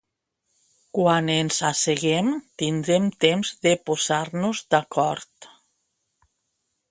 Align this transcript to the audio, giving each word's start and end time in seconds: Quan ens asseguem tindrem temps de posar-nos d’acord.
Quan 0.97 1.25
ens 1.39 1.57
asseguem 1.69 2.31
tindrem 2.63 3.05
temps 3.25 3.51
de 3.67 3.73
posar-nos 3.89 4.63
d’acord. 4.71 5.51